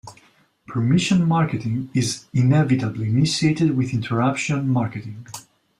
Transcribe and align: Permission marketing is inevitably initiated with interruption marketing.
Permission 0.65 1.27
marketing 1.27 1.91
is 1.93 2.25
inevitably 2.33 3.07
initiated 3.07 3.77
with 3.77 3.93
interruption 3.93 4.67
marketing. 4.67 5.27